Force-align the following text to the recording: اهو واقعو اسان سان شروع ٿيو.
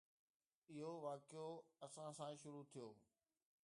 اهو 0.69 0.91
واقعو 1.03 1.51
اسان 1.87 2.11
سان 2.19 2.33
شروع 2.45 2.65
ٿيو. 2.71 2.87